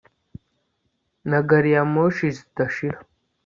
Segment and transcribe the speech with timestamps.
[1.29, 2.97] Na gari ya moshi zidashira